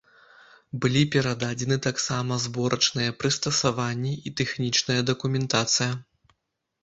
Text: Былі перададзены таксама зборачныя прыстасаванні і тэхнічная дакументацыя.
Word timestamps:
Былі 0.83 1.01
перададзены 1.15 1.75
таксама 1.87 2.37
зборачныя 2.45 3.11
прыстасаванні 3.23 4.13
і 4.29 4.33
тэхнічная 4.41 4.99
дакументацыя. 5.11 5.91